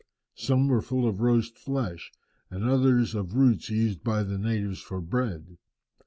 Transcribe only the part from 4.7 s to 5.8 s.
for bread.